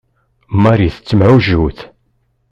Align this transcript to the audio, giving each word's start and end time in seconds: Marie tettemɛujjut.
Marie 0.63 0.93
tettemɛujjut. 0.95 1.79